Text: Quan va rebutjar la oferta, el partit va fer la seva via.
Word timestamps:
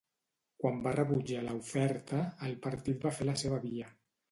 Quan 0.63 0.79
va 0.87 0.93
rebutjar 0.95 1.43
la 1.49 1.53
oferta, 1.59 2.23
el 2.49 2.59
partit 2.67 3.07
va 3.09 3.15
fer 3.21 3.31
la 3.31 3.39
seva 3.45 3.63
via. 3.71 3.97